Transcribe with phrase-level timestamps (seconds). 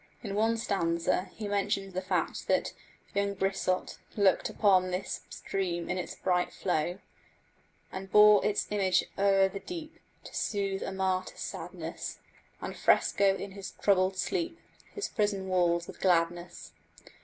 [0.23, 2.73] In one stanza he mentions the fact that
[3.13, 6.97] "young Brissot" looked upon this stream in its bright flow
[7.91, 12.17] And bore its image o'er the deep To soothe a martyr's sadness,
[12.61, 14.59] And fresco in his troubled sleep
[14.91, 16.73] His prison walls with gladness.